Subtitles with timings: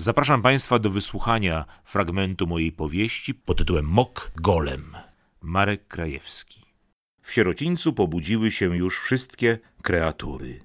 [0.00, 4.96] Zapraszam Państwa do wysłuchania fragmentu mojej powieści pod tytułem Mok Golem.
[5.40, 6.60] Marek Krajewski.
[7.22, 10.60] W sierocińcu pobudziły się już wszystkie kreatury.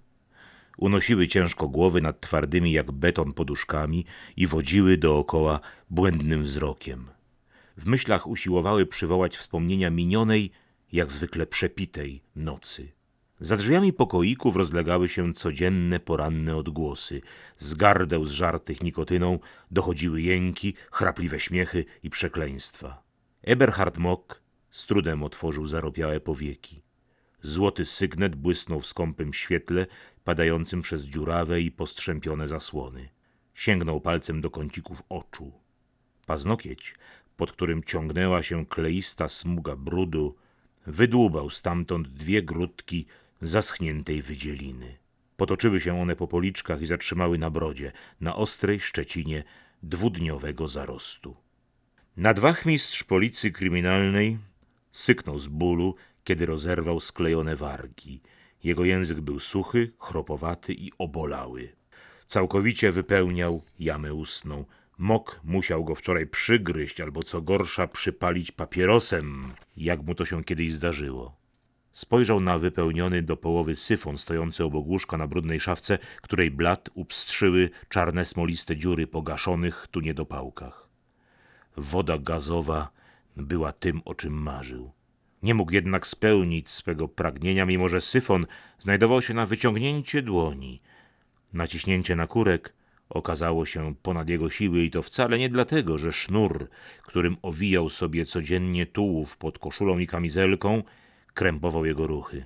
[0.77, 4.05] Unosiły ciężko głowy nad twardymi jak beton poduszkami
[4.37, 5.59] i wodziły dookoła
[5.89, 7.07] błędnym wzrokiem.
[7.77, 10.51] W myślach usiłowały przywołać wspomnienia minionej,
[10.93, 12.91] jak zwykle przepitej nocy.
[13.39, 17.21] Za drzwiami pokoików rozlegały się codzienne poranne odgłosy.
[17.57, 19.39] Z gardeł zżartych nikotyną
[19.71, 23.03] dochodziły jęki, chrapliwe śmiechy i przekleństwa.
[23.43, 26.81] Eberhard Mock z trudem otworzył zaropiałe powieki.
[27.41, 29.85] Złoty sygnet błysnął w skąpym świetle,
[30.23, 33.09] padającym przez dziurawe i postrzępione zasłony.
[33.53, 35.51] Sięgnął palcem do kącików oczu.
[36.25, 36.95] Paznokieć,
[37.37, 40.35] pod którym ciągnęła się kleista smuga brudu,
[40.87, 43.05] wydłubał stamtąd dwie grudki
[43.41, 44.97] zaschniętej wydzieliny.
[45.37, 49.43] Potoczyły się one po policzkach i zatrzymały na brodzie, na ostrej szczecinie
[49.83, 51.35] dwudniowego zarostu.
[52.17, 54.37] Nadwachmistrz policji kryminalnej
[54.91, 58.21] syknął z bólu, kiedy rozerwał sklejone wargi.
[58.63, 61.75] Jego język był suchy, chropowaty i obolały.
[62.27, 64.65] Całkowicie wypełniał jamę ustną.
[64.97, 70.73] Mok musiał go wczoraj przygryźć, albo co gorsza przypalić papierosem, jak mu to się kiedyś
[70.73, 71.44] zdarzyło.
[71.95, 77.69] Spojrzał na wypełniony do połowy syfon stojący obok łóżka na brudnej szafce, której blat upstrzyły
[77.89, 80.87] czarne smoliste dziury po gaszonych tu niedopałkach.
[81.77, 82.89] Woda gazowa
[83.37, 84.91] była tym, o czym marzył.
[85.43, 88.45] Nie mógł jednak spełnić swego pragnienia, mimo że syfon
[88.79, 90.81] znajdował się na wyciągnięcie dłoni.
[91.53, 92.73] Naciśnięcie na kurek
[93.09, 96.69] okazało się ponad jego siły i to wcale nie dlatego, że sznur,
[97.03, 100.83] którym owijał sobie codziennie tułów pod koszulą i kamizelką,
[101.35, 102.45] krępował jego ruchy.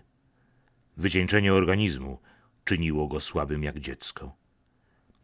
[0.98, 2.20] Wycieńczenie organizmu
[2.66, 4.36] czyniło go słabym jak dziecko.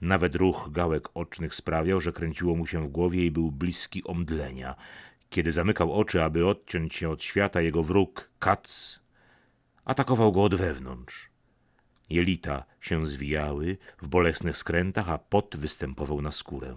[0.01, 4.75] Nawet ruch gałek ocznych sprawiał, że kręciło mu się w głowie i był bliski omdlenia.
[5.29, 8.99] Kiedy zamykał oczy, aby odciąć się od świata, jego wróg, kac,
[9.85, 11.29] atakował go od wewnątrz.
[12.09, 16.75] Jelita się zwijały w bolesnych skrętach, a pot występował na skórę.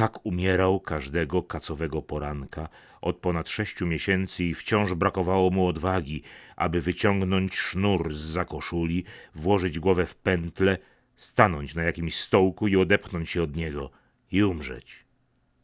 [0.00, 2.68] Tak umierał każdego kacowego poranka
[3.00, 6.22] od ponad sześciu miesięcy i wciąż brakowało mu odwagi,
[6.56, 10.78] aby wyciągnąć sznur z za koszuli, włożyć głowę w pętle,
[11.16, 13.90] stanąć na jakimś stołku i odepchnąć się od niego
[14.32, 15.04] i umrzeć.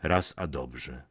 [0.02, 1.02] Raz a dobrze.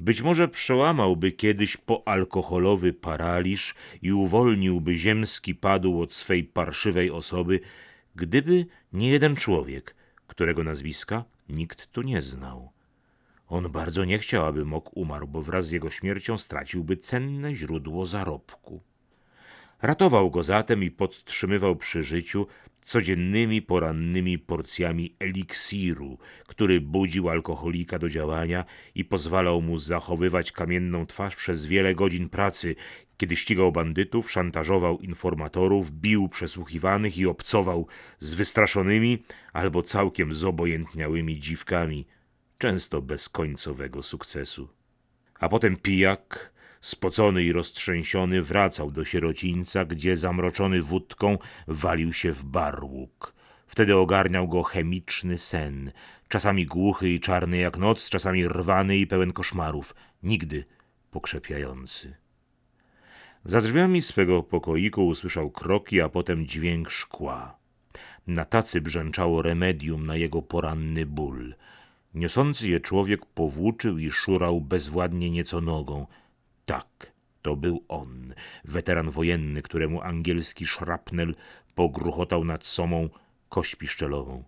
[0.00, 7.60] Być może przełamałby kiedyś poalkoholowy paraliż i uwolniłby ziemski padł od swej parszywej osoby,
[8.16, 9.94] gdyby nie jeden człowiek,
[10.26, 12.71] którego nazwiska nikt tu nie znał.
[13.52, 18.06] On bardzo nie chciał, aby Mok umarł, bo wraz z jego śmiercią straciłby cenne źródło
[18.06, 18.82] zarobku.
[19.82, 22.46] Ratował go zatem i podtrzymywał przy życiu
[22.82, 28.64] codziennymi porannymi porcjami eliksiru, który budził alkoholika do działania
[28.94, 32.74] i pozwalał mu zachowywać kamienną twarz przez wiele godzin pracy,
[33.16, 37.86] kiedy ścigał bandytów, szantażował informatorów, bił przesłuchiwanych i obcował
[38.18, 42.06] z wystraszonymi albo całkiem zobojętniałymi dziwkami,
[42.62, 44.68] często bez końcowego sukcesu.
[45.40, 52.44] A potem pijak, spocony i roztrzęsiony, wracał do sierocińca, gdzie zamroczony wódką walił się w
[52.44, 53.34] barłuk.
[53.66, 55.92] Wtedy ogarniał go chemiczny sen,
[56.28, 60.64] czasami głuchy i czarny jak noc, czasami rwany i pełen koszmarów, nigdy
[61.10, 62.14] pokrzepiający.
[63.44, 67.58] Za drzwiami swego pokoiku usłyszał kroki, a potem dźwięk szkła.
[68.26, 71.54] Na tacy brzęczało remedium na jego poranny ból.
[72.14, 76.06] Niosący je człowiek powłóczył i szurał bezwładnie nieco nogą.
[76.66, 77.12] Tak,
[77.42, 78.34] to był on,
[78.64, 81.34] weteran wojenny, któremu angielski szrapnel
[81.74, 83.08] pogruchotał nad somą
[83.48, 84.44] kość piszczelową.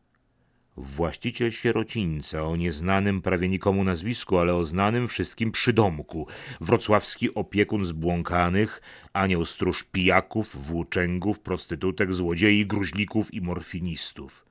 [0.76, 6.26] Właściciel sierocińca o nieznanym prawie nikomu nazwisku, ale o znanym wszystkim przydomku.
[6.60, 8.82] Wrocławski opiekun zbłąkanych,
[9.12, 14.46] anioł stróż pijaków, włóczęgów, prostytutek, złodziei, gruźlików i morfinistów.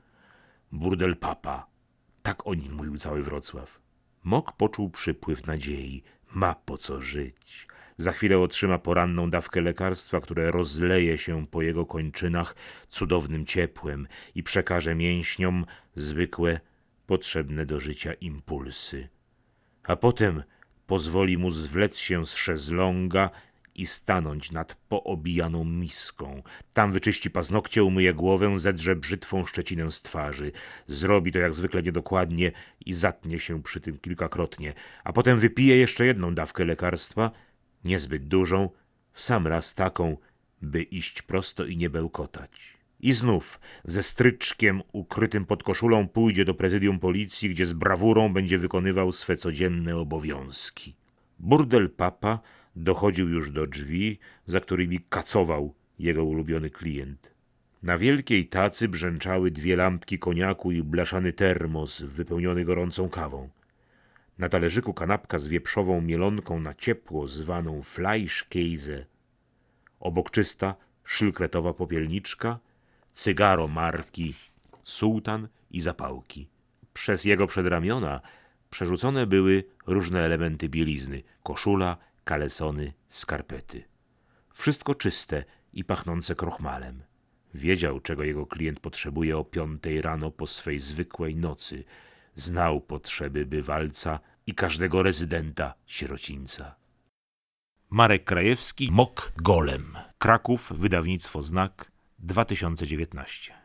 [0.71, 1.72] Burdel papa.
[2.23, 3.79] Tak o nim mówił cały Wrocław.
[4.23, 6.03] Mok poczuł przypływ nadziei.
[6.33, 7.67] Ma po co żyć.
[7.97, 12.55] Za chwilę otrzyma poranną dawkę lekarstwa, które rozleje się po jego kończynach
[12.89, 15.65] cudownym ciepłem i przekaże mięśniom
[15.95, 16.59] zwykłe,
[17.07, 19.09] potrzebne do życia impulsy.
[19.83, 20.43] A potem
[20.87, 23.29] pozwoli mu zwlec się z szezlonga
[23.75, 26.43] i stanąć nad poobijaną miską.
[26.73, 30.51] Tam wyczyści paznokcie, umyje głowę, zedrze brzytwą szczecinę z twarzy.
[30.87, 32.51] Zrobi to jak zwykle niedokładnie
[32.85, 34.73] i zatnie się przy tym kilkakrotnie,
[35.03, 37.31] a potem wypije jeszcze jedną dawkę lekarstwa,
[37.83, 38.69] niezbyt dużą,
[39.11, 40.17] w sam raz taką,
[40.61, 42.77] by iść prosto i nie bełkotać.
[42.99, 48.57] I znów ze stryczkiem ukrytym pod koszulą pójdzie do prezydium policji, gdzie z brawurą będzie
[48.57, 50.95] wykonywał swe codzienne obowiązki.
[51.39, 52.39] Burdel papa
[52.75, 57.33] dochodził już do drzwi, za którymi kacował jego ulubiony klient.
[57.83, 63.49] Na wielkiej tacy brzęczały dwie lampki koniaku i blaszany termos wypełniony gorącą kawą.
[64.37, 69.05] Na talerzyku kanapka z wieprzową mielonką na ciepło zwaną Fleischkäse.
[69.99, 72.59] Obok czysta, szylkretowa popielniczka,
[73.13, 74.33] cygaro marki
[74.83, 76.47] Sułtan i zapałki.
[76.93, 78.21] Przez jego przedramiona
[78.69, 83.83] przerzucone były różne elementy bielizny, koszula, kalesony, skarpety.
[84.53, 85.43] Wszystko czyste
[85.73, 87.03] i pachnące krochmalem.
[87.53, 91.83] Wiedział, czego jego klient potrzebuje o piątej rano po swej zwykłej nocy.
[92.35, 96.75] Znał potrzeby bywalca i każdego rezydenta sierocińca.
[97.89, 99.97] Marek Krajewski, Mok Golem.
[100.17, 103.62] Kraków, wydawnictwo Znak, 2019.